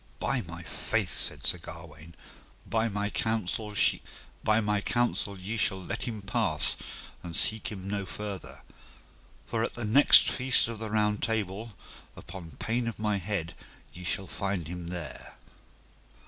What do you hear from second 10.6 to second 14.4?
of the Round Table, upon pain of my head ye shall